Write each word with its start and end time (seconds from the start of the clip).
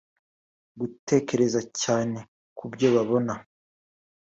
gutekereza 0.79 1.59
cyane 1.81 2.19
kubyo 2.57 2.87
babona 2.95 3.33